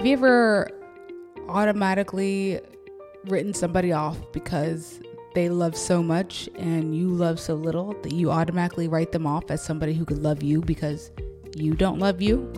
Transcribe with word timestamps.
Have 0.00 0.06
you 0.06 0.14
ever 0.14 0.70
automatically 1.50 2.58
written 3.26 3.52
somebody 3.52 3.92
off 3.92 4.16
because 4.32 4.98
they 5.34 5.50
love 5.50 5.76
so 5.76 6.02
much 6.02 6.48
and 6.56 6.96
you 6.96 7.08
love 7.10 7.38
so 7.38 7.52
little 7.54 7.92
that 8.00 8.12
you 8.12 8.30
automatically 8.30 8.88
write 8.88 9.12
them 9.12 9.26
off 9.26 9.50
as 9.50 9.62
somebody 9.62 9.92
who 9.92 10.06
could 10.06 10.22
love 10.22 10.42
you 10.42 10.62
because 10.62 11.10
you 11.54 11.74
don't 11.74 11.98
love 11.98 12.22
you? 12.22 12.50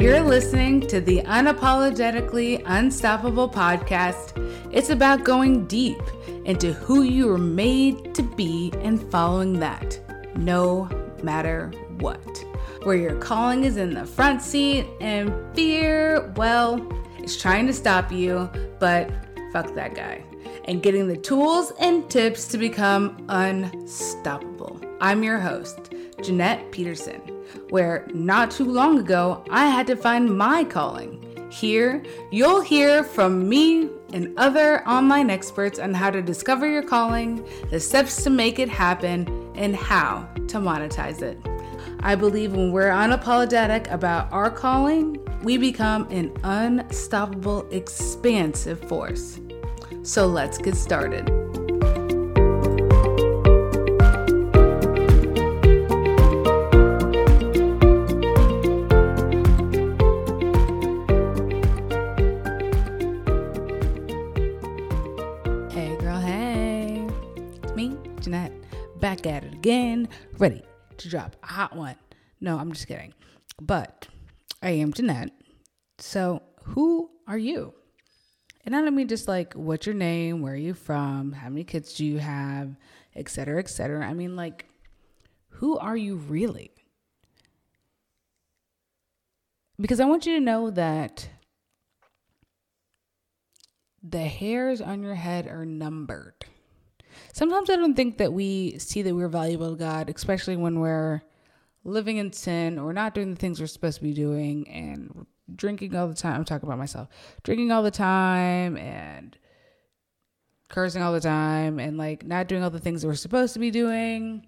You're 0.00 0.22
listening 0.22 0.80
to 0.86 1.02
the 1.02 1.20
Unapologetically 1.26 2.62
Unstoppable 2.64 3.50
podcast. 3.50 4.33
It's 4.74 4.90
about 4.90 5.22
going 5.22 5.66
deep 5.66 6.02
into 6.46 6.72
who 6.72 7.02
you 7.02 7.28
were 7.28 7.38
made 7.38 8.12
to 8.16 8.24
be 8.24 8.72
and 8.80 9.00
following 9.08 9.60
that, 9.60 10.00
no 10.34 10.88
matter 11.22 11.70
what. 12.00 12.44
Where 12.82 12.96
your 12.96 13.14
calling 13.20 13.62
is 13.62 13.76
in 13.76 13.94
the 13.94 14.04
front 14.04 14.42
seat 14.42 14.88
and 15.00 15.32
fear, 15.54 16.32
well, 16.34 16.84
it's 17.18 17.40
trying 17.40 17.68
to 17.68 17.72
stop 17.72 18.10
you, 18.10 18.50
but 18.80 19.12
fuck 19.52 19.72
that 19.76 19.94
guy. 19.94 20.24
And 20.64 20.82
getting 20.82 21.06
the 21.06 21.18
tools 21.18 21.72
and 21.78 22.10
tips 22.10 22.48
to 22.48 22.58
become 22.58 23.24
unstoppable. 23.28 24.80
I'm 25.00 25.22
your 25.22 25.38
host, 25.38 25.94
Jeanette 26.20 26.72
Peterson, 26.72 27.20
where 27.70 28.08
not 28.12 28.50
too 28.50 28.64
long 28.64 28.98
ago 28.98 29.44
I 29.50 29.66
had 29.66 29.86
to 29.86 29.94
find 29.94 30.36
my 30.36 30.64
calling. 30.64 31.20
Here, 31.48 32.02
you'll 32.32 32.62
hear 32.62 33.04
from 33.04 33.48
me 33.48 33.88
and 34.12 34.32
other 34.38 34.86
online 34.88 35.30
experts 35.30 35.78
on 35.78 35.94
how 35.94 36.10
to 36.10 36.22
discover 36.22 36.66
your 36.68 36.82
calling, 36.82 37.46
the 37.70 37.80
steps 37.80 38.22
to 38.24 38.30
make 38.30 38.58
it 38.58 38.68
happen, 38.68 39.52
and 39.54 39.74
how 39.74 40.28
to 40.48 40.58
monetize 40.58 41.22
it. 41.22 41.38
I 42.00 42.14
believe 42.14 42.52
when 42.52 42.70
we're 42.70 42.90
unapologetic 42.90 43.90
about 43.90 44.30
our 44.32 44.50
calling, 44.50 45.18
we 45.42 45.56
become 45.56 46.06
an 46.10 46.32
unstoppable, 46.44 47.66
expansive 47.70 48.80
force. 48.88 49.40
So 50.02 50.26
let's 50.26 50.58
get 50.58 50.76
started. 50.76 51.43
Again, 69.64 70.06
ready 70.36 70.62
to 70.98 71.08
drop 71.08 71.36
a 71.42 71.46
hot 71.46 71.74
one. 71.74 71.96
No, 72.38 72.58
I'm 72.58 72.70
just 72.70 72.86
kidding. 72.86 73.14
But 73.58 74.08
I 74.62 74.72
am 74.72 74.92
Jeanette. 74.92 75.30
So, 75.96 76.42
who 76.64 77.08
are 77.26 77.38
you? 77.38 77.72
And 78.66 78.76
I 78.76 78.82
don't 78.82 78.94
mean 78.94 79.08
just 79.08 79.26
like 79.26 79.54
what's 79.54 79.86
your 79.86 79.94
name, 79.94 80.42
where 80.42 80.52
are 80.52 80.56
you 80.56 80.74
from, 80.74 81.32
how 81.32 81.48
many 81.48 81.64
kids 81.64 81.94
do 81.94 82.04
you 82.04 82.18
have, 82.18 82.76
et 83.16 83.30
cetera, 83.30 83.58
et 83.58 83.70
cetera. 83.70 84.06
I 84.06 84.12
mean, 84.12 84.36
like, 84.36 84.66
who 85.48 85.78
are 85.78 85.96
you 85.96 86.16
really? 86.16 86.70
Because 89.80 89.98
I 89.98 90.04
want 90.04 90.26
you 90.26 90.34
to 90.34 90.44
know 90.44 90.68
that 90.72 91.26
the 94.02 94.26
hairs 94.26 94.82
on 94.82 95.02
your 95.02 95.14
head 95.14 95.46
are 95.46 95.64
numbered. 95.64 96.44
Sometimes 97.34 97.68
I 97.68 97.74
don't 97.74 97.96
think 97.96 98.18
that 98.18 98.32
we 98.32 98.78
see 98.78 99.02
that 99.02 99.12
we're 99.12 99.26
valuable 99.26 99.70
to 99.70 99.76
God, 99.76 100.08
especially 100.14 100.56
when 100.56 100.78
we're 100.78 101.20
living 101.82 102.18
in 102.18 102.32
sin 102.32 102.78
or 102.78 102.92
not 102.92 103.12
doing 103.12 103.30
the 103.30 103.36
things 103.36 103.60
we're 103.60 103.66
supposed 103.66 103.96
to 103.96 104.04
be 104.04 104.12
doing 104.12 104.68
and 104.68 105.26
drinking 105.56 105.96
all 105.96 106.06
the 106.06 106.14
time. 106.14 106.36
I'm 106.36 106.44
talking 106.44 106.68
about 106.68 106.78
myself. 106.78 107.08
Drinking 107.42 107.72
all 107.72 107.82
the 107.82 107.90
time 107.90 108.76
and 108.76 109.36
cursing 110.68 111.02
all 111.02 111.12
the 111.12 111.18
time 111.18 111.80
and 111.80 111.98
like 111.98 112.24
not 112.24 112.46
doing 112.46 112.62
all 112.62 112.70
the 112.70 112.78
things 112.78 113.02
that 113.02 113.08
we're 113.08 113.16
supposed 113.16 113.52
to 113.54 113.58
be 113.58 113.72
doing. 113.72 114.46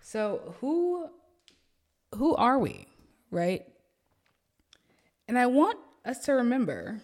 So, 0.00 0.54
who 0.62 1.10
who 2.14 2.34
are 2.36 2.58
we, 2.58 2.86
right? 3.30 3.66
And 5.28 5.38
I 5.38 5.44
want 5.44 5.76
us 6.06 6.20
to 6.20 6.32
remember 6.32 7.02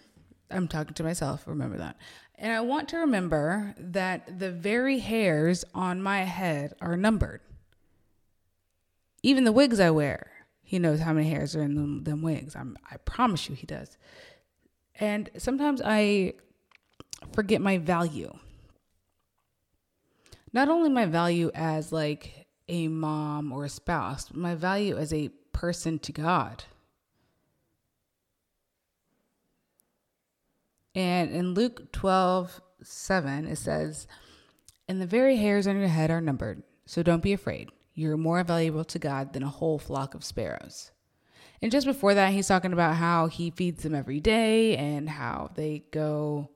I'm 0.49 0.67
talking 0.67 0.93
to 0.93 1.03
myself, 1.03 1.47
remember 1.47 1.77
that. 1.77 1.97
And 2.37 2.51
I 2.51 2.61
want 2.61 2.89
to 2.89 2.97
remember 2.97 3.73
that 3.77 4.39
the 4.39 4.51
very 4.51 4.99
hairs 4.99 5.63
on 5.73 6.01
my 6.01 6.23
head 6.23 6.73
are 6.81 6.97
numbered. 6.97 7.41
Even 9.23 9.45
the 9.45 9.51
wigs 9.51 9.79
I 9.79 9.89
wear, 9.91 10.31
he 10.61 10.77
knows 10.77 10.99
how 10.99 11.13
many 11.13 11.29
hairs 11.29 11.55
are 11.55 11.63
in 11.63 11.75
them, 11.75 12.03
them 12.03 12.21
wigs. 12.21 12.55
I'm, 12.55 12.77
I 12.91 12.97
promise 12.97 13.49
you 13.49 13.55
he 13.55 13.65
does. 13.65 13.97
And 14.99 15.29
sometimes 15.37 15.81
I 15.83 16.33
forget 17.33 17.61
my 17.61 17.77
value. 17.77 18.33
Not 20.51 20.69
only 20.69 20.89
my 20.89 21.05
value 21.05 21.51
as 21.53 21.91
like 21.91 22.47
a 22.67 22.87
mom 22.87 23.51
or 23.51 23.65
a 23.65 23.69
spouse, 23.69 24.27
but 24.27 24.37
my 24.37 24.55
value 24.55 24.97
as 24.97 25.13
a 25.13 25.29
person 25.53 25.99
to 25.99 26.11
God. 26.11 26.63
And 30.95 31.31
in 31.31 31.53
Luke 31.53 31.91
12, 31.91 32.61
7, 32.81 33.45
it 33.45 33.57
says, 33.57 34.07
And 34.87 35.01
the 35.01 35.05
very 35.05 35.35
hairs 35.35 35.67
on 35.67 35.77
your 35.77 35.89
head 35.89 36.09
are 36.09 36.21
numbered, 36.21 36.63
so 36.85 37.03
don't 37.03 37.21
be 37.21 37.33
afraid. 37.33 37.69
You're 37.93 38.17
more 38.17 38.43
valuable 38.43 38.85
to 38.85 38.99
God 38.99 39.33
than 39.33 39.43
a 39.43 39.49
whole 39.49 39.77
flock 39.77 40.15
of 40.15 40.23
sparrows. 40.23 40.91
And 41.61 41.71
just 41.71 41.87
before 41.87 42.13
that, 42.13 42.33
he's 42.33 42.47
talking 42.47 42.73
about 42.73 42.95
how 42.95 43.27
he 43.27 43.49
feeds 43.49 43.83
them 43.83 43.95
every 43.95 44.19
day 44.19 44.75
and 44.77 45.09
how 45.09 45.51
they 45.55 45.83
go 45.91 46.49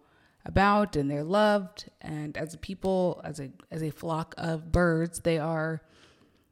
about 0.45 0.95
and 0.95 1.09
they're 1.09 1.23
loved. 1.23 1.89
And 2.01 2.35
as 2.37 2.53
a 2.53 2.57
people, 2.57 3.21
as 3.23 3.39
a 3.39 3.49
as 3.71 3.81
a 3.81 3.91
flock 3.91 4.35
of 4.37 4.71
birds, 4.71 5.21
they 5.21 5.37
are 5.37 5.81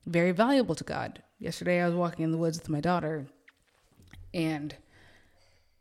very 0.06 0.31
valuable 0.31 0.75
to 0.75 0.84
God. 0.84 1.22
Yesterday 1.40 1.81
I 1.81 1.88
was 1.88 1.96
walking 1.96 2.24
in 2.24 2.31
the 2.31 2.38
woods 2.38 2.58
with 2.58 2.69
my 2.69 2.80
daughter 2.80 3.28
and 4.34 4.75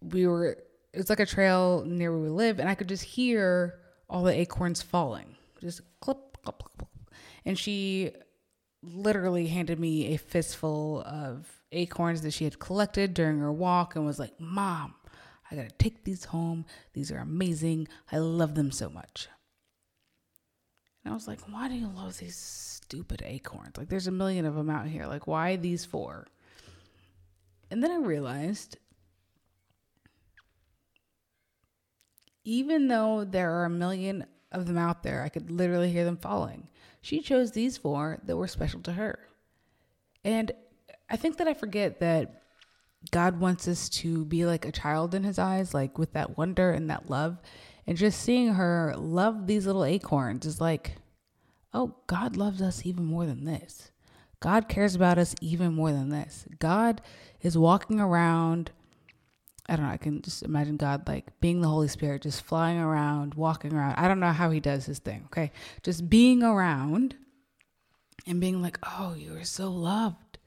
we 0.02 0.26
were 0.26 0.58
it's 0.92 1.10
like 1.10 1.20
a 1.20 1.26
trail 1.26 1.84
near 1.86 2.10
where 2.10 2.20
we 2.20 2.28
live, 2.28 2.58
and 2.58 2.68
I 2.68 2.74
could 2.74 2.88
just 2.88 3.04
hear 3.04 3.80
all 4.08 4.22
the 4.22 4.38
acorns 4.38 4.82
falling, 4.82 5.36
just 5.60 5.80
clip, 6.00 6.38
clip, 6.42 6.58
clip. 6.58 6.88
And 7.44 7.58
she 7.58 8.12
literally 8.82 9.48
handed 9.48 9.78
me 9.78 10.14
a 10.14 10.16
fistful 10.16 11.02
of 11.02 11.46
acorns 11.72 12.22
that 12.22 12.32
she 12.32 12.44
had 12.44 12.58
collected 12.58 13.14
during 13.14 13.38
her 13.38 13.52
walk 13.52 13.96
and 13.96 14.06
was 14.06 14.18
like, 14.18 14.38
Mom, 14.40 14.94
I 15.50 15.56
gotta 15.56 15.70
take 15.70 16.04
these 16.04 16.24
home. 16.24 16.64
These 16.92 17.10
are 17.10 17.18
amazing. 17.18 17.88
I 18.10 18.18
love 18.18 18.54
them 18.54 18.70
so 18.70 18.88
much. 18.88 19.28
And 21.04 21.12
I 21.12 21.14
was 21.14 21.28
like, 21.28 21.40
Why 21.48 21.68
do 21.68 21.74
you 21.74 21.88
love 21.88 22.18
these 22.18 22.36
stupid 22.36 23.22
acorns? 23.24 23.76
Like, 23.76 23.88
there's 23.88 24.06
a 24.06 24.12
million 24.12 24.46
of 24.46 24.54
them 24.54 24.70
out 24.70 24.86
here. 24.86 25.06
Like, 25.06 25.26
why 25.26 25.56
these 25.56 25.84
four? 25.84 26.26
And 27.70 27.82
then 27.82 27.90
I 27.90 27.98
realized 27.98 28.76
even 32.46 32.86
though 32.86 33.24
there 33.24 33.52
are 33.52 33.64
a 33.64 33.70
million 33.70 34.24
of 34.52 34.66
them 34.66 34.78
out 34.78 35.02
there, 35.02 35.22
I 35.22 35.28
could 35.28 35.50
literally 35.50 35.90
hear 35.90 36.04
them 36.04 36.16
falling. 36.16 36.68
She 37.02 37.20
chose 37.20 37.50
these 37.50 37.76
four 37.76 38.20
that 38.24 38.36
were 38.36 38.46
special 38.46 38.80
to 38.82 38.92
her. 38.92 39.18
And 40.24 40.52
I 41.10 41.16
think 41.16 41.38
that 41.38 41.48
I 41.48 41.54
forget 41.54 41.98
that 42.00 42.42
God 43.10 43.40
wants 43.40 43.66
us 43.66 43.88
to 43.90 44.24
be 44.24 44.46
like 44.46 44.64
a 44.64 44.72
child 44.72 45.12
in 45.12 45.24
his 45.24 45.40
eyes, 45.40 45.74
like 45.74 45.98
with 45.98 46.12
that 46.12 46.38
wonder 46.38 46.70
and 46.70 46.88
that 46.88 47.10
love. 47.10 47.38
And 47.84 47.98
just 47.98 48.22
seeing 48.22 48.54
her 48.54 48.94
love 48.96 49.48
these 49.48 49.66
little 49.66 49.84
acorns 49.84 50.46
is 50.46 50.60
like, 50.60 50.98
oh, 51.74 51.96
God 52.06 52.36
loves 52.36 52.62
us 52.62 52.86
even 52.86 53.04
more 53.04 53.26
than 53.26 53.44
this. 53.44 53.90
God 54.38 54.68
cares 54.68 54.94
about 54.94 55.18
us 55.18 55.34
even 55.40 55.74
more 55.74 55.90
than 55.90 56.10
this. 56.10 56.46
God 56.60 57.00
is 57.42 57.58
walking 57.58 57.98
around 57.98 58.70
I 59.68 59.76
don't 59.76 59.86
know. 59.86 59.92
I 59.92 59.96
can 59.96 60.22
just 60.22 60.42
imagine 60.42 60.76
God 60.76 61.08
like 61.08 61.40
being 61.40 61.60
the 61.60 61.68
Holy 61.68 61.88
Spirit, 61.88 62.22
just 62.22 62.42
flying 62.42 62.78
around, 62.78 63.34
walking 63.34 63.74
around. 63.74 63.96
I 63.96 64.06
don't 64.06 64.20
know 64.20 64.32
how 64.32 64.50
he 64.50 64.60
does 64.60 64.86
his 64.86 65.00
thing. 65.00 65.24
Okay. 65.26 65.50
Just 65.82 66.08
being 66.08 66.42
around 66.42 67.16
and 68.26 68.40
being 68.40 68.62
like, 68.62 68.78
oh, 68.84 69.14
you 69.14 69.36
are 69.36 69.44
so 69.44 69.70
loved. 69.70 70.38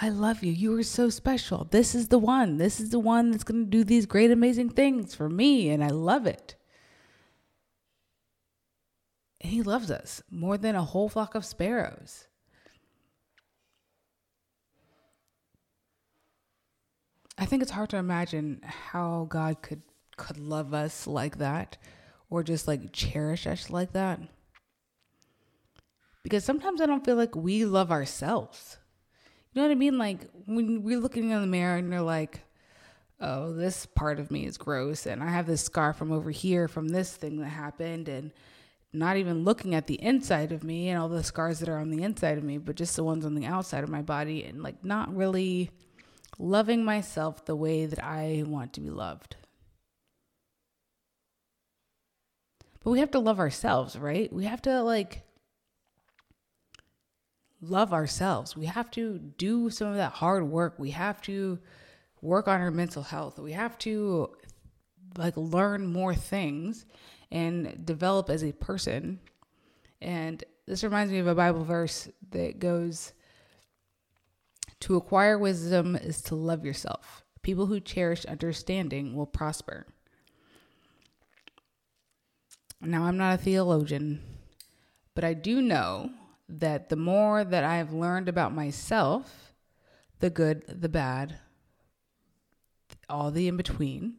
I 0.00 0.08
love 0.08 0.42
you. 0.42 0.52
You 0.52 0.78
are 0.78 0.82
so 0.84 1.10
special. 1.10 1.66
This 1.70 1.94
is 1.94 2.08
the 2.08 2.18
one. 2.18 2.58
This 2.58 2.80
is 2.80 2.90
the 2.90 2.98
one 2.98 3.30
that's 3.30 3.44
going 3.44 3.64
to 3.64 3.70
do 3.70 3.84
these 3.84 4.06
great, 4.06 4.30
amazing 4.30 4.70
things 4.70 5.14
for 5.14 5.28
me. 5.28 5.68
And 5.68 5.82
I 5.82 5.88
love 5.88 6.26
it. 6.26 6.54
And 9.40 9.52
he 9.52 9.62
loves 9.62 9.90
us 9.90 10.22
more 10.30 10.56
than 10.56 10.74
a 10.74 10.84
whole 10.84 11.08
flock 11.08 11.34
of 11.34 11.44
sparrows. 11.44 12.28
I 17.40 17.46
think 17.46 17.62
it's 17.62 17.72
hard 17.72 17.88
to 17.90 17.96
imagine 17.96 18.60
how 18.62 19.26
God 19.30 19.62
could 19.62 19.82
could 20.20 20.38
love 20.38 20.74
us 20.74 21.06
like 21.06 21.38
that 21.38 21.78
or 22.28 22.42
just 22.42 22.68
like 22.68 22.92
cherish 22.92 23.46
us 23.46 23.70
like 23.70 23.92
that. 23.92 24.20
Because 26.22 26.44
sometimes 26.44 26.80
I 26.80 26.86
don't 26.86 27.04
feel 27.04 27.16
like 27.16 27.34
we 27.34 27.64
love 27.64 27.90
ourselves. 27.90 28.76
You 29.52 29.60
know 29.60 29.66
what 29.66 29.72
I 29.72 29.76
mean? 29.76 29.96
Like 29.96 30.28
when 30.44 30.82
we're 30.82 31.00
looking 31.00 31.30
in 31.30 31.40
the 31.40 31.46
mirror 31.46 31.76
and 31.76 31.90
you're 31.90 32.02
like, 32.02 32.42
oh, 33.18 33.54
this 33.54 33.86
part 33.86 34.20
of 34.20 34.30
me 34.30 34.46
is 34.46 34.58
gross, 34.58 35.06
and 35.06 35.22
I 35.22 35.28
have 35.28 35.46
this 35.46 35.62
scar 35.62 35.92
from 35.92 36.12
over 36.12 36.30
here 36.30 36.68
from 36.68 36.88
this 36.88 37.14
thing 37.16 37.38
that 37.38 37.48
happened, 37.48 38.08
and 38.08 38.32
not 38.92 39.16
even 39.16 39.44
looking 39.44 39.74
at 39.74 39.86
the 39.86 40.00
inside 40.02 40.52
of 40.52 40.64
me 40.64 40.88
and 40.88 40.98
all 40.98 41.08
the 41.08 41.24
scars 41.24 41.58
that 41.58 41.68
are 41.68 41.78
on 41.78 41.90
the 41.90 42.02
inside 42.02 42.38
of 42.38 42.44
me, 42.44 42.56
but 42.56 42.76
just 42.76 42.96
the 42.96 43.04
ones 43.04 43.26
on 43.26 43.34
the 43.34 43.44
outside 43.44 43.84
of 43.84 43.90
my 43.90 44.00
body, 44.00 44.44
and 44.44 44.62
like 44.62 44.84
not 44.84 45.14
really 45.14 45.70
loving 46.40 46.84
myself 46.84 47.44
the 47.44 47.54
way 47.54 47.86
that 47.86 48.02
I 48.02 48.42
want 48.46 48.72
to 48.72 48.80
be 48.80 48.90
loved. 48.90 49.36
But 52.82 52.90
we 52.90 53.00
have 53.00 53.10
to 53.10 53.18
love 53.18 53.38
ourselves, 53.38 53.96
right? 53.96 54.32
We 54.32 54.46
have 54.46 54.62
to 54.62 54.82
like 54.82 55.22
love 57.60 57.92
ourselves. 57.92 58.56
We 58.56 58.66
have 58.66 58.90
to 58.92 59.18
do 59.18 59.68
some 59.68 59.88
of 59.88 59.96
that 59.96 60.12
hard 60.12 60.44
work. 60.44 60.78
We 60.78 60.92
have 60.92 61.20
to 61.22 61.58
work 62.22 62.48
on 62.48 62.60
our 62.60 62.70
mental 62.70 63.02
health. 63.02 63.38
We 63.38 63.52
have 63.52 63.76
to 63.78 64.30
like 65.18 65.36
learn 65.36 65.86
more 65.86 66.14
things 66.14 66.86
and 67.30 67.84
develop 67.84 68.30
as 68.30 68.42
a 68.42 68.52
person. 68.52 69.20
And 70.00 70.42
this 70.66 70.82
reminds 70.82 71.12
me 71.12 71.18
of 71.18 71.26
a 71.26 71.34
Bible 71.34 71.64
verse 71.64 72.08
that 72.30 72.58
goes 72.58 73.12
To 74.80 74.96
acquire 74.96 75.38
wisdom 75.38 75.94
is 75.96 76.22
to 76.22 76.34
love 76.34 76.64
yourself. 76.64 77.24
People 77.42 77.66
who 77.66 77.80
cherish 77.80 78.24
understanding 78.26 79.14
will 79.14 79.26
prosper. 79.26 79.86
Now, 82.80 83.04
I'm 83.04 83.18
not 83.18 83.34
a 83.34 83.42
theologian, 83.42 84.22
but 85.14 85.22
I 85.22 85.34
do 85.34 85.60
know 85.60 86.10
that 86.48 86.88
the 86.88 86.96
more 86.96 87.44
that 87.44 87.62
I've 87.62 87.92
learned 87.92 88.28
about 88.28 88.54
myself, 88.54 89.52
the 90.18 90.30
good, 90.30 90.64
the 90.66 90.88
bad, 90.88 91.38
all 93.08 93.30
the 93.30 93.48
in 93.48 93.56
between, 93.56 94.16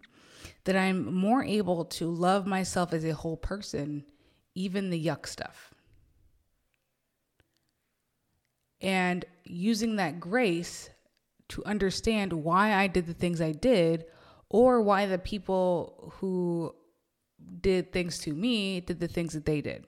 that 0.65 0.75
I'm 0.75 1.13
more 1.13 1.43
able 1.43 1.85
to 1.85 2.07
love 2.07 2.45
myself 2.45 2.93
as 2.93 3.03
a 3.03 3.15
whole 3.15 3.37
person, 3.37 4.05
even 4.53 4.91
the 4.91 5.03
yuck 5.03 5.25
stuff. 5.27 5.73
And 8.81 9.25
using 9.43 9.97
that 9.97 10.19
grace 10.19 10.89
to 11.49 11.63
understand 11.65 12.33
why 12.33 12.73
I 12.73 12.87
did 12.87 13.07
the 13.07 13.13
things 13.13 13.41
I 13.41 13.51
did, 13.51 14.05
or 14.49 14.81
why 14.81 15.05
the 15.05 15.17
people 15.17 16.13
who 16.19 16.75
did 17.61 17.91
things 17.91 18.19
to 18.19 18.33
me 18.33 18.79
did 18.81 18.99
the 18.99 19.07
things 19.07 19.33
that 19.33 19.45
they 19.45 19.61
did. 19.61 19.85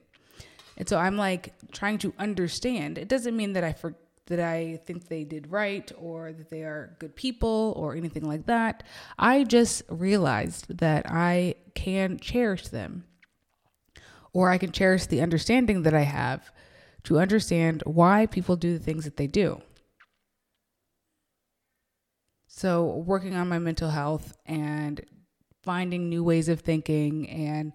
And 0.77 0.87
so 0.87 0.97
I'm 0.97 1.17
like 1.17 1.53
trying 1.71 1.97
to 1.99 2.13
understand. 2.17 2.97
It 2.97 3.07
doesn't 3.07 3.35
mean 3.35 3.53
that 3.53 3.63
I 3.63 3.73
for, 3.73 3.95
that 4.27 4.39
I 4.39 4.79
think 4.85 5.07
they 5.07 5.23
did 5.23 5.51
right 5.51 5.91
or 5.97 6.31
that 6.33 6.49
they 6.49 6.63
are 6.63 6.95
good 6.99 7.15
people 7.15 7.73
or 7.75 7.95
anything 7.95 8.27
like 8.27 8.45
that. 8.45 8.83
I 9.19 9.43
just 9.43 9.83
realized 9.89 10.77
that 10.77 11.05
I 11.09 11.55
can 11.75 12.17
cherish 12.19 12.69
them 12.69 13.05
or 14.31 14.49
I 14.49 14.57
can 14.57 14.71
cherish 14.71 15.05
the 15.05 15.21
understanding 15.21 15.83
that 15.83 15.93
I 15.93 16.01
have 16.01 16.51
to 17.03 17.19
understand 17.19 17.83
why 17.85 18.25
people 18.25 18.55
do 18.55 18.77
the 18.77 18.83
things 18.83 19.03
that 19.05 19.17
they 19.17 19.27
do. 19.27 19.61
So, 22.47 23.03
working 23.05 23.35
on 23.35 23.49
my 23.49 23.59
mental 23.59 23.89
health 23.89 24.37
and 24.45 25.01
finding 25.63 26.09
new 26.09 26.23
ways 26.23 26.49
of 26.49 26.61
thinking 26.61 27.27
and 27.29 27.73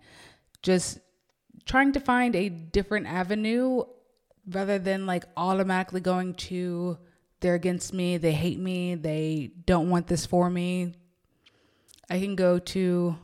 just 0.62 1.00
trying 1.66 1.92
to 1.92 2.00
find 2.00 2.36
a 2.36 2.48
different 2.48 3.06
avenue 3.06 3.82
rather 4.46 4.78
than 4.78 5.04
like 5.04 5.25
automatically 5.36 6.00
going 6.00 6.34
to 6.34 6.98
they're 7.40 7.54
against 7.54 7.94
me, 7.94 8.16
they 8.16 8.32
hate 8.32 8.58
me, 8.58 8.94
they 8.94 9.52
don't 9.66 9.90
want 9.90 10.08
this 10.08 10.26
for 10.26 10.50
me. 10.50 10.94
I 12.10 12.19
can 12.19 12.34
go 12.34 12.58
to 12.58 13.16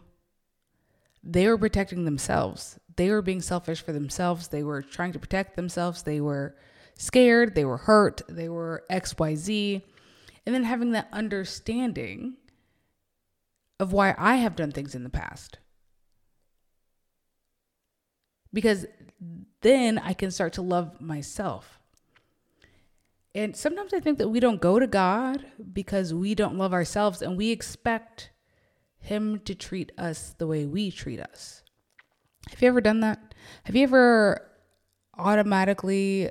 they 1.23 1.49
were 1.49 1.59
protecting 1.59 2.05
themselves. 2.05 2.79
They 2.96 3.11
were 3.11 3.23
being 3.23 3.41
selfish 3.41 3.82
for 3.82 3.93
themselves. 3.93 4.49
They 4.49 4.62
were 4.62 4.82
trying 4.82 5.12
to 5.12 5.19
protect 5.19 5.56
themselves. 5.56 6.02
They 6.02 6.20
were 6.20 6.56
scared, 6.96 7.55
they 7.55 7.64
were 7.64 7.79
hurt, 7.79 8.23
they 8.29 8.49
were 8.49 8.85
XYZ. 8.91 9.82
And 10.46 10.55
then 10.55 10.64
having 10.64 10.93
that 10.93 11.08
understanding 11.12 12.35
of 13.81 13.93
why 13.93 14.14
I 14.17 14.37
have 14.37 14.56
done 14.56 14.70
things 14.70 14.94
in 14.94 15.02
the 15.02 15.11
past. 15.11 15.58
Because 18.52 18.87
then 19.62 19.99
I 19.99 20.12
can 20.12 20.31
start 20.31 20.52
to 20.55 20.62
love 20.62 21.00
myself. 21.00 21.81
And 23.35 23.56
sometimes 23.56 23.93
I 23.93 23.99
think 23.99 24.19
that 24.19 24.29
we 24.29 24.38
don't 24.38 24.61
go 24.61 24.79
to 24.79 24.87
God 24.87 25.44
because 25.73 26.14
we 26.14 26.37
don't 26.37 26.56
love 26.56 26.73
ourselves 26.73 27.20
and 27.20 27.37
we 27.37 27.50
expect 27.50 28.31
Him 29.00 29.41
to 29.41 29.56
treat 29.56 29.91
us 29.99 30.37
the 30.38 30.46
way 30.46 30.67
we 30.67 30.93
treat 30.93 31.19
us. 31.19 31.64
Have 32.50 32.62
you 32.62 32.69
ever 32.69 32.81
done 32.81 33.00
that? 33.00 33.35
Have 33.64 33.75
you 33.75 33.82
ever 33.82 34.50
automatically 35.17 36.31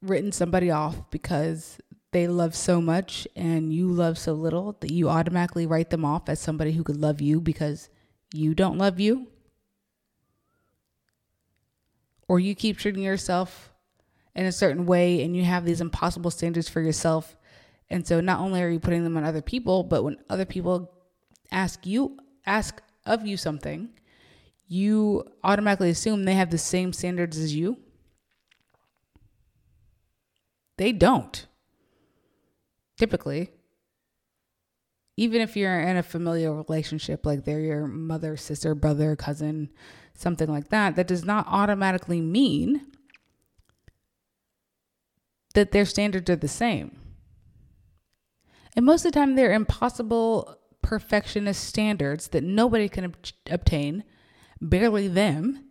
written 0.00 0.32
somebody 0.32 0.70
off 0.70 1.10
because 1.10 1.78
they 2.12 2.28
love 2.28 2.54
so 2.54 2.80
much 2.80 3.26
and 3.36 3.72
you 3.72 3.88
love 3.88 4.18
so 4.18 4.34
little 4.34 4.76
that 4.80 4.92
you 4.92 5.08
automatically 5.08 5.66
write 5.66 5.90
them 5.90 6.04
off 6.04 6.28
as 6.28 6.40
somebody 6.40 6.72
who 6.72 6.84
could 6.84 7.00
love 7.00 7.20
you 7.20 7.40
because 7.40 7.88
you 8.34 8.54
don't 8.54 8.78
love 8.78 9.00
you? 9.00 9.28
Or 12.28 12.38
you 12.38 12.54
keep 12.54 12.78
treating 12.78 13.02
yourself 13.02 13.72
in 14.34 14.46
a 14.46 14.52
certain 14.52 14.86
way 14.86 15.22
and 15.22 15.36
you 15.36 15.44
have 15.44 15.64
these 15.64 15.80
impossible 15.80 16.30
standards 16.30 16.68
for 16.68 16.80
yourself. 16.80 17.36
And 17.90 18.06
so 18.06 18.20
not 18.20 18.40
only 18.40 18.62
are 18.62 18.70
you 18.70 18.80
putting 18.80 19.04
them 19.04 19.16
on 19.16 19.24
other 19.24 19.42
people, 19.42 19.82
but 19.82 20.02
when 20.02 20.16
other 20.30 20.46
people 20.46 20.90
ask 21.50 21.86
you 21.86 22.16
ask 22.46 22.82
of 23.04 23.26
you 23.26 23.36
something, 23.36 23.90
you 24.72 25.22
automatically 25.44 25.90
assume 25.90 26.24
they 26.24 26.34
have 26.34 26.50
the 26.50 26.56
same 26.56 26.94
standards 26.94 27.36
as 27.36 27.54
you. 27.54 27.76
They 30.78 30.92
don't 30.92 31.46
typically 32.96 33.50
even 35.16 35.42
if 35.42 35.56
you're 35.56 35.80
in 35.80 35.96
a 35.96 36.02
familial 36.02 36.54
relationship 36.54 37.26
like 37.26 37.44
they're 37.44 37.60
your 37.60 37.86
mother 37.86 38.36
sister 38.36 38.74
brother 38.74 39.16
cousin 39.16 39.68
something 40.14 40.48
like 40.48 40.68
that 40.68 40.94
that 40.94 41.08
does 41.08 41.24
not 41.24 41.46
automatically 41.48 42.20
mean 42.20 42.80
that 45.54 45.72
their 45.72 45.84
standards 45.84 46.30
are 46.30 46.36
the 46.36 46.46
same 46.46 46.96
and 48.76 48.86
most 48.86 49.04
of 49.04 49.12
the 49.12 49.18
time 49.18 49.34
they're 49.34 49.52
impossible 49.52 50.56
perfectionist 50.80 51.64
standards 51.64 52.28
that 52.28 52.44
nobody 52.44 52.88
can 52.88 53.06
ob- 53.06 53.16
obtain 53.50 54.04
barely 54.68 55.08
them 55.08 55.64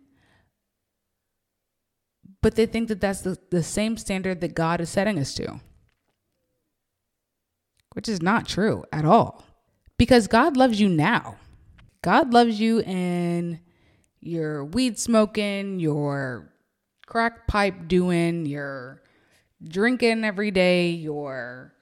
but 2.40 2.56
they 2.56 2.66
think 2.66 2.88
that 2.88 3.00
that's 3.00 3.20
the, 3.22 3.38
the 3.50 3.62
same 3.62 3.96
standard 3.96 4.40
that 4.40 4.54
god 4.54 4.80
is 4.80 4.90
setting 4.90 5.18
us 5.18 5.34
to 5.34 5.60
which 7.94 8.08
is 8.08 8.22
not 8.22 8.46
true 8.46 8.84
at 8.92 9.04
all. 9.04 9.44
Because 9.98 10.26
God 10.26 10.56
loves 10.56 10.80
you 10.80 10.88
now. 10.88 11.36
God 12.02 12.32
loves 12.32 12.58
you 12.58 12.80
in 12.80 13.60
your 14.20 14.64
weed 14.64 14.98
smoking, 14.98 15.78
your 15.78 16.52
crack 17.06 17.46
pipe 17.46 17.86
doing, 17.86 18.46
your 18.46 19.02
drinking 19.62 20.24
every 20.24 20.50
day, 20.50 20.90
your 20.90 21.74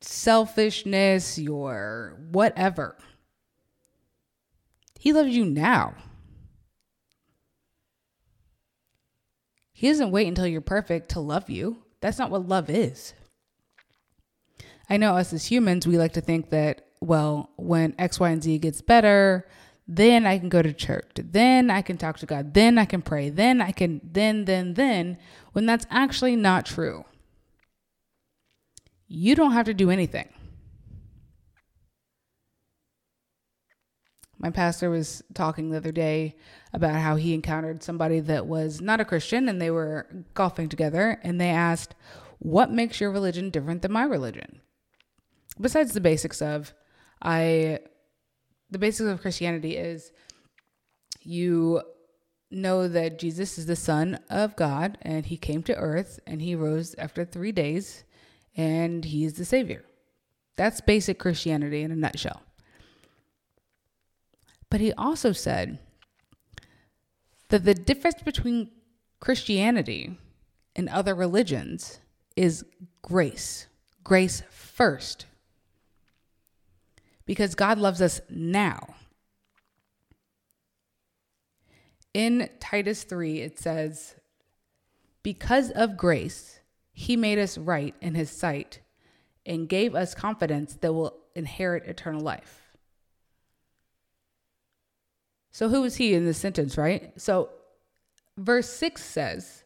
selfishness, 0.00 1.38
your 1.38 2.20
whatever. 2.30 2.96
He 5.00 5.14
loves 5.14 5.34
you 5.34 5.46
now. 5.46 5.94
He 9.72 9.88
doesn't 9.88 10.10
wait 10.10 10.28
until 10.28 10.46
you're 10.46 10.60
perfect 10.60 11.12
to 11.12 11.20
love 11.20 11.48
you. 11.48 11.78
That's 12.02 12.18
not 12.18 12.30
what 12.30 12.46
love 12.46 12.68
is. 12.68 13.14
I 14.90 14.98
know 14.98 15.16
us 15.16 15.32
as 15.32 15.46
humans, 15.46 15.86
we 15.86 15.96
like 15.96 16.12
to 16.12 16.20
think 16.20 16.50
that, 16.50 16.84
well, 17.00 17.48
when 17.56 17.94
X, 17.98 18.20
Y, 18.20 18.28
and 18.28 18.42
Z 18.42 18.58
gets 18.58 18.82
better, 18.82 19.48
then 19.88 20.26
I 20.26 20.38
can 20.38 20.50
go 20.50 20.60
to 20.60 20.74
church. 20.74 21.12
Then 21.14 21.70
I 21.70 21.80
can 21.80 21.96
talk 21.96 22.18
to 22.18 22.26
God. 22.26 22.52
Then 22.52 22.76
I 22.76 22.84
can 22.84 23.00
pray. 23.00 23.30
Then 23.30 23.62
I 23.62 23.72
can, 23.72 24.02
then, 24.04 24.44
then, 24.44 24.74
then, 24.74 25.16
when 25.52 25.64
that's 25.64 25.86
actually 25.88 26.36
not 26.36 26.66
true. 26.66 27.06
You 29.08 29.34
don't 29.34 29.52
have 29.52 29.64
to 29.64 29.72
do 29.72 29.88
anything. 29.88 30.28
My 34.40 34.50
pastor 34.50 34.90
was 34.90 35.22
talking 35.34 35.70
the 35.70 35.76
other 35.76 35.92
day 35.92 36.36
about 36.72 36.96
how 36.96 37.14
he 37.16 37.34
encountered 37.34 37.84
somebody 37.84 38.18
that 38.20 38.46
was 38.46 38.80
not 38.80 39.00
a 39.00 39.04
Christian 39.04 39.48
and 39.48 39.60
they 39.60 39.70
were 39.70 40.08
golfing 40.34 40.68
together 40.68 41.20
and 41.22 41.40
they 41.40 41.50
asked, 41.50 41.94
What 42.40 42.72
makes 42.72 43.00
your 43.00 43.12
religion 43.12 43.50
different 43.50 43.82
than 43.82 43.92
my 43.92 44.04
religion? 44.04 44.60
besides 45.60 45.92
the 45.92 46.00
basics 46.00 46.40
of 46.40 46.72
I 47.22 47.80
the 48.70 48.78
basics 48.78 49.08
of 49.08 49.20
Christianity 49.20 49.76
is 49.76 50.12
you 51.22 51.82
know 52.50 52.88
that 52.88 53.18
Jesus 53.18 53.58
is 53.58 53.66
the 53.66 53.76
Son 53.76 54.18
of 54.28 54.56
God 54.56 54.98
and 55.02 55.26
he 55.26 55.36
came 55.36 55.62
to 55.64 55.76
earth 55.76 56.18
and 56.26 56.40
he 56.40 56.54
rose 56.54 56.94
after 56.98 57.24
three 57.24 57.52
days 57.52 58.04
and 58.56 59.04
he 59.04 59.24
is 59.24 59.34
the 59.34 59.44
Savior. 59.44 59.84
That's 60.56 60.80
basic 60.80 61.18
Christianity 61.18 61.82
in 61.82 61.92
a 61.92 61.96
nutshell. 61.96 62.42
But 64.70 64.80
he 64.80 64.92
also 64.92 65.32
said 65.32 65.78
that 67.48 67.64
the 67.64 67.74
difference 67.74 68.22
between 68.22 68.70
Christianity 69.18 70.16
and 70.76 70.88
other 70.88 71.14
religions 71.14 71.98
is 72.36 72.64
grace. 73.02 73.66
Grace 74.04 74.42
first. 74.50 75.26
Because 77.26 77.54
God 77.54 77.78
loves 77.78 78.00
us 78.00 78.20
now. 78.30 78.94
In 82.14 82.48
Titus 82.58 83.04
3, 83.04 83.40
it 83.40 83.58
says, 83.58 84.16
Because 85.22 85.70
of 85.70 85.96
grace, 85.96 86.60
he 86.92 87.16
made 87.16 87.38
us 87.38 87.56
right 87.56 87.94
in 88.00 88.14
his 88.14 88.30
sight 88.30 88.80
and 89.46 89.68
gave 89.68 89.94
us 89.94 90.14
confidence 90.14 90.74
that 90.80 90.92
we'll 90.92 91.16
inherit 91.34 91.86
eternal 91.86 92.20
life. 92.20 92.69
So, 95.52 95.68
who 95.68 95.84
is 95.84 95.96
he 95.96 96.14
in 96.14 96.24
this 96.24 96.38
sentence, 96.38 96.78
right? 96.78 97.12
So, 97.20 97.50
verse 98.36 98.68
6 98.68 99.02
says, 99.02 99.64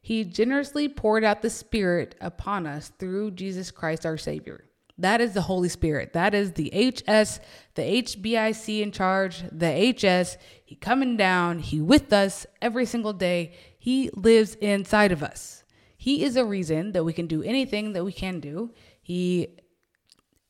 He 0.00 0.24
generously 0.24 0.88
poured 0.88 1.24
out 1.24 1.42
the 1.42 1.50
Spirit 1.50 2.14
upon 2.20 2.66
us 2.66 2.92
through 2.98 3.32
Jesus 3.32 3.70
Christ 3.70 4.04
our 4.04 4.18
Savior. 4.18 4.64
That 4.98 5.20
is 5.20 5.32
the 5.32 5.42
Holy 5.42 5.68
Spirit. 5.68 6.12
That 6.12 6.34
is 6.34 6.52
the 6.52 6.68
HS, 6.68 7.40
the 7.74 8.02
HBIC 8.02 8.82
in 8.82 8.92
charge, 8.92 9.42
the 9.50 9.92
HS. 9.92 10.36
He 10.64 10.76
coming 10.76 11.16
down, 11.16 11.58
he 11.60 11.80
with 11.80 12.12
us 12.12 12.46
every 12.60 12.84
single 12.84 13.12
day. 13.12 13.54
He 13.78 14.10
lives 14.14 14.54
inside 14.56 15.10
of 15.10 15.22
us. 15.22 15.64
He 15.96 16.24
is 16.24 16.36
a 16.36 16.44
reason 16.44 16.92
that 16.92 17.04
we 17.04 17.12
can 17.12 17.26
do 17.26 17.42
anything 17.42 17.94
that 17.94 18.04
we 18.04 18.12
can 18.12 18.38
do. 18.38 18.72
He 19.02 19.58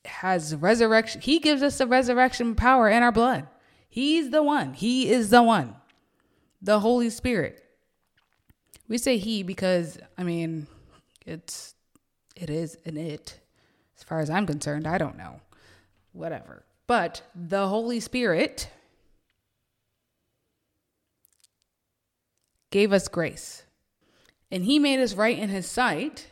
has 0.05 0.57
resurrection. 0.57 1.21
He 1.21 1.39
gives 1.39 1.63
us 1.63 1.79
the 1.79 1.87
resurrection 1.87 2.55
power 2.55 2.89
in 2.89 3.03
our 3.03 3.13
blood. 3.13 3.47
He's 3.93 4.31
the 4.31 4.43
one. 4.43 4.73
He 4.73 5.11
is 5.11 5.29
the 5.29 5.43
one. 5.43 5.77
The 6.63 6.81
Holy 6.81 7.11
Spirit. 7.11 7.63
We 8.89 8.97
say 8.97 9.19
he 9.19 9.43
because 9.43 9.99
I 10.17 10.23
mean 10.23 10.67
it's 11.27 11.75
it 12.35 12.49
is 12.49 12.79
an 12.87 12.97
it. 12.97 13.39
As 13.95 14.03
far 14.03 14.21
as 14.21 14.31
I'm 14.31 14.47
concerned, 14.47 14.87
I 14.87 14.97
don't 14.97 15.19
know. 15.19 15.43
Whatever. 16.15 16.65
But 16.87 17.21
the 17.35 17.69
Holy 17.69 18.01
Spirit 18.01 18.71
gave 22.71 22.95
us 22.95 23.09
grace. 23.09 23.65
And 24.51 24.65
he 24.65 24.79
made 24.79 25.01
us 25.01 25.13
right 25.13 25.39
in 25.39 25.51
his 25.51 25.67
sight. 25.67 26.29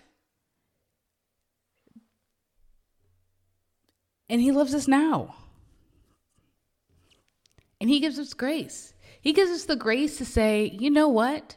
And 4.30 4.40
he 4.40 4.50
loves 4.50 4.72
us 4.72 4.88
now. 4.88 5.34
And 7.90 7.94
he 7.96 8.00
gives 8.02 8.20
us 8.20 8.34
grace. 8.34 8.94
He 9.20 9.32
gives 9.32 9.50
us 9.50 9.64
the 9.64 9.74
grace 9.74 10.18
to 10.18 10.24
say, 10.24 10.70
you 10.78 10.90
know 10.90 11.08
what? 11.08 11.56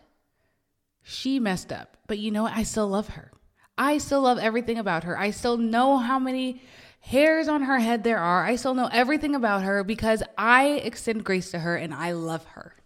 She 1.04 1.40
messed 1.40 1.72
up, 1.72 1.96
but 2.08 2.18
you 2.18 2.32
know 2.32 2.42
what? 2.42 2.54
I 2.54 2.64
still 2.64 2.88
love 2.88 3.10
her. 3.10 3.32
I 3.78 4.00
still 4.00 4.22
love 4.22 4.40
everything 4.40 4.80
about 4.80 5.04
her. 5.04 5.16
I 5.16 5.30
still 5.30 5.58
know 5.58 6.00
how 6.00 6.18
many 6.18 6.64
hairs 7.02 7.48
on 7.48 7.62
her 7.62 7.78
head 7.78 8.04
there 8.04 8.18
are. 8.18 8.44
I 8.44 8.56
still 8.56 8.74
know 8.74 8.90
everything 8.92 9.36
about 9.36 9.62
her 9.62 9.84
because 9.84 10.24
I 10.36 10.70
extend 10.70 11.24
grace 11.24 11.52
to 11.52 11.60
her 11.60 11.76
and 11.76 11.94
I 11.94 12.14
love 12.14 12.44
her. 12.46 12.78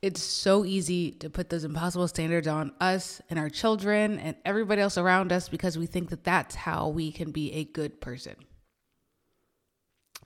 It's 0.00 0.22
so 0.22 0.64
easy 0.64 1.10
to 1.10 1.28
put 1.28 1.50
those 1.50 1.64
impossible 1.64 2.08
standards 2.08 2.48
on 2.48 2.72
us 2.80 3.20
and 3.28 3.38
our 3.38 3.50
children 3.50 4.18
and 4.18 4.36
everybody 4.42 4.80
else 4.80 4.96
around 4.96 5.32
us 5.32 5.50
because 5.50 5.76
we 5.76 5.84
think 5.84 6.08
that 6.08 6.24
that's 6.24 6.54
how 6.54 6.88
we 6.88 7.12
can 7.12 7.30
be 7.30 7.52
a 7.52 7.64
good 7.64 8.00
person. 8.00 8.36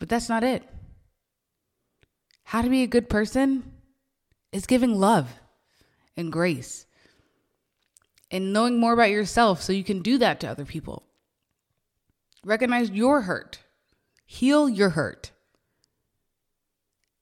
But 0.02 0.09
that's 0.09 0.28
not 0.28 0.42
it. 0.42 0.64
How 2.42 2.61
to 2.61 2.68
be 2.68 2.82
a 2.82 2.88
good 2.88 3.09
person 3.09 3.71
is 4.50 4.66
giving 4.66 4.99
love 4.99 5.28
and 6.16 6.32
grace 6.32 6.87
and 8.28 8.52
knowing 8.52 8.80
more 8.80 8.94
about 8.94 9.11
yourself 9.11 9.62
so 9.62 9.73
you 9.73 9.85
can 9.85 10.02
do 10.02 10.18
that 10.18 10.40
to 10.40 10.49
other 10.49 10.64
people. 10.64 11.04
Recognize 12.44 12.90
your 12.90 13.21
hurt, 13.21 13.61
heal 14.26 14.68
your 14.68 14.88
hurt, 14.88 15.30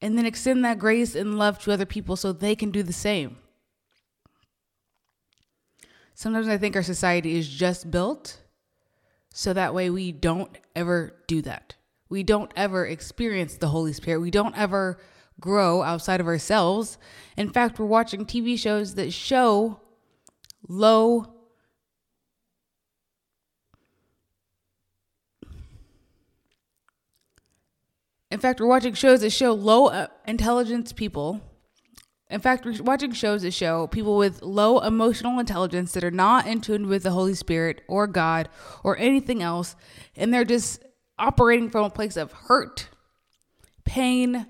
and 0.00 0.16
then 0.16 0.24
extend 0.24 0.64
that 0.64 0.78
grace 0.78 1.14
and 1.14 1.36
love 1.38 1.58
to 1.58 1.72
other 1.72 1.84
people 1.84 2.16
so 2.16 2.32
they 2.32 2.56
can 2.56 2.70
do 2.70 2.82
the 2.82 2.94
same. 2.94 3.36
Sometimes 6.14 6.48
I 6.48 6.56
think 6.56 6.76
our 6.76 6.82
society 6.82 7.36
is 7.36 7.46
just 7.46 7.90
built 7.90 8.40
so 9.34 9.52
that 9.52 9.74
way 9.74 9.90
we 9.90 10.12
don't 10.12 10.56
ever 10.74 11.12
do 11.26 11.42
that. 11.42 11.74
We 12.10 12.24
don't 12.24 12.52
ever 12.56 12.84
experience 12.84 13.56
the 13.56 13.68
Holy 13.68 13.92
Spirit. 13.92 14.20
We 14.20 14.32
don't 14.32 14.58
ever 14.58 14.98
grow 15.40 15.82
outside 15.82 16.20
of 16.20 16.26
ourselves. 16.26 16.98
In 17.36 17.50
fact, 17.50 17.78
we're 17.78 17.86
watching 17.86 18.26
TV 18.26 18.58
shows 18.58 18.96
that 18.96 19.12
show 19.12 19.80
low 20.68 21.36
In 28.32 28.38
fact, 28.38 28.60
we're 28.60 28.68
watching 28.68 28.94
shows 28.94 29.22
that 29.22 29.30
show 29.30 29.52
low 29.52 29.88
uh, 29.88 30.06
intelligence 30.24 30.92
people. 30.92 31.40
In 32.30 32.40
fact, 32.40 32.64
we're 32.64 32.80
watching 32.80 33.10
shows 33.10 33.42
that 33.42 33.50
show 33.50 33.88
people 33.88 34.16
with 34.16 34.40
low 34.40 34.78
emotional 34.78 35.40
intelligence 35.40 35.90
that 35.92 36.04
are 36.04 36.12
not 36.12 36.46
in 36.46 36.60
tune 36.60 36.86
with 36.86 37.02
the 37.02 37.10
Holy 37.10 37.34
Spirit 37.34 37.82
or 37.88 38.06
God 38.06 38.48
or 38.84 38.96
anything 38.98 39.42
else. 39.42 39.74
And 40.14 40.32
they're 40.32 40.44
just 40.44 40.84
operating 41.20 41.70
from 41.70 41.84
a 41.84 41.90
place 41.90 42.16
of 42.16 42.32
hurt, 42.32 42.88
pain, 43.84 44.46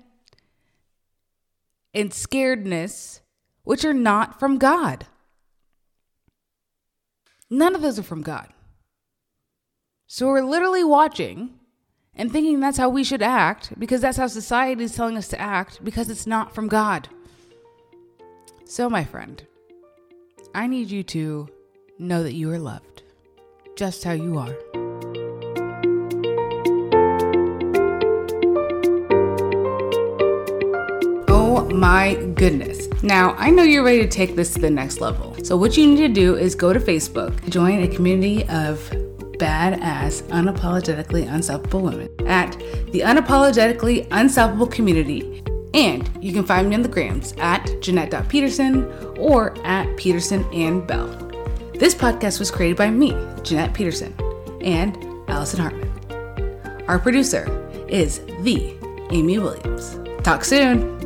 and 1.93 2.11
scaredness, 2.11 3.19
which 3.63 3.85
are 3.85 3.93
not 3.93 4.39
from 4.39 4.57
God. 4.57 5.05
None 7.49 7.75
of 7.75 7.81
those 7.81 7.99
are 7.99 8.03
from 8.03 8.21
God. 8.21 8.47
So 10.07 10.27
we're 10.27 10.41
literally 10.41 10.83
watching 10.83 11.59
and 12.15 12.31
thinking 12.31 12.59
that's 12.59 12.77
how 12.77 12.89
we 12.89 13.03
should 13.03 13.21
act 13.21 13.77
because 13.77 14.01
that's 14.01 14.17
how 14.17 14.27
society 14.27 14.83
is 14.83 14.95
telling 14.95 15.17
us 15.17 15.27
to 15.29 15.39
act 15.39 15.83
because 15.83 16.09
it's 16.09 16.27
not 16.27 16.53
from 16.53 16.67
God. 16.67 17.09
So, 18.65 18.89
my 18.89 19.03
friend, 19.03 19.45
I 20.55 20.67
need 20.67 20.89
you 20.91 21.03
to 21.03 21.49
know 21.99 22.23
that 22.23 22.33
you 22.33 22.49
are 22.51 22.59
loved 22.59 23.03
just 23.75 24.03
how 24.03 24.11
you 24.11 24.37
are. 24.37 24.80
My 31.73 32.15
goodness. 32.35 32.87
Now, 33.01 33.33
I 33.37 33.49
know 33.49 33.63
you're 33.63 33.83
ready 33.83 34.01
to 34.01 34.07
take 34.07 34.35
this 34.35 34.53
to 34.53 34.59
the 34.59 34.69
next 34.69 35.01
level. 35.01 35.35
So, 35.43 35.55
what 35.57 35.77
you 35.77 35.87
need 35.87 35.97
to 35.97 36.09
do 36.09 36.35
is 36.35 36.53
go 36.53 36.73
to 36.73 36.79
Facebook, 36.79 37.49
join 37.49 37.81
a 37.81 37.87
community 37.87 38.43
of 38.49 38.79
badass, 39.37 40.21
unapologetically 40.29 41.31
unstoppable 41.31 41.81
women 41.81 42.09
at 42.27 42.51
the 42.91 42.99
Unapologetically 42.99 44.07
Unstoppable 44.11 44.67
Community. 44.67 45.43
And 45.73 46.09
you 46.21 46.33
can 46.33 46.45
find 46.45 46.69
me 46.69 46.75
on 46.75 46.81
the 46.81 46.89
grams 46.89 47.33
at 47.37 47.81
Jeanette.Peterson 47.81 48.85
or 49.17 49.57
at 49.65 49.95
Peterson 49.97 50.45
and 50.53 50.85
Belle. 50.85 51.07
This 51.73 51.95
podcast 51.95 52.37
was 52.37 52.51
created 52.51 52.77
by 52.77 52.91
me, 52.91 53.17
Jeanette 53.41 53.73
Peterson, 53.73 54.13
and 54.61 54.95
Allison 55.27 55.61
Hartman. 55.61 56.83
Our 56.87 56.99
producer 56.99 57.47
is 57.87 58.19
the 58.41 58.75
Amy 59.09 59.39
Williams. 59.39 59.97
Talk 60.23 60.43
soon. 60.43 61.00